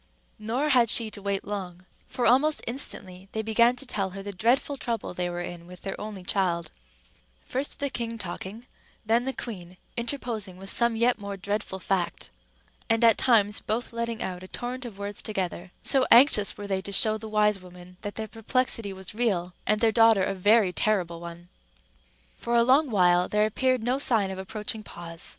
Nor 0.39 0.69
had 0.69 0.89
she 0.89 1.11
to 1.11 1.21
wait 1.21 1.45
long, 1.45 1.85
for 2.07 2.25
almost 2.25 2.63
instantly 2.65 3.29
they 3.33 3.43
began 3.43 3.75
to 3.75 3.85
tell 3.85 4.09
her 4.17 4.23
the 4.23 4.31
dreadful 4.33 4.75
trouble 4.75 5.13
they 5.13 5.29
were 5.29 5.43
in 5.43 5.67
with 5.67 5.83
their 5.83 6.01
only 6.01 6.23
child; 6.23 6.71
first 7.45 7.77
the 7.77 7.87
king 7.91 8.17
talking, 8.17 8.65
then 9.05 9.25
the 9.25 9.31
queen 9.31 9.77
interposing 9.95 10.57
with 10.57 10.71
some 10.71 10.95
yet 10.95 11.19
more 11.19 11.37
dreadful 11.37 11.77
fact, 11.77 12.31
and 12.89 13.03
at 13.03 13.15
times 13.15 13.59
both 13.59 13.93
letting 13.93 14.23
out 14.23 14.41
a 14.41 14.47
torrent 14.47 14.85
of 14.85 14.97
words 14.97 15.21
together, 15.21 15.69
so 15.83 16.07
anxious 16.09 16.57
were 16.57 16.65
they 16.65 16.81
to 16.81 16.91
show 16.91 17.19
the 17.19 17.29
wise 17.29 17.59
woman 17.61 17.97
that 18.01 18.15
their 18.15 18.27
perplexity 18.27 18.91
was 18.91 19.13
real, 19.13 19.53
and 19.67 19.81
their 19.81 19.91
daughter 19.91 20.23
a 20.23 20.33
very 20.33 20.73
terrible 20.73 21.19
one. 21.19 21.47
For 22.39 22.55
a 22.55 22.63
long 22.63 22.89
while 22.89 23.27
there 23.27 23.45
appeared 23.45 23.83
no 23.83 23.99
sign 23.99 24.31
of 24.31 24.39
approaching 24.39 24.81
pause. 24.81 25.29